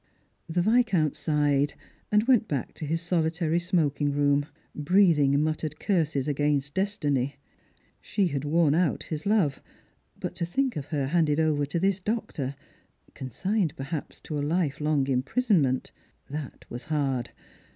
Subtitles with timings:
[0.49, 1.75] The Viscount sighed,
[2.11, 7.35] and went back to his solitary smoking room, breathing muttered curses against destiny.
[8.01, 9.61] She had worn out his love;
[10.19, 12.55] but to think of her hauded over to this doctor—
[13.13, 15.91] consigned, perhaps, to a life long imprisonment—
[16.31, 17.29] that waa hard.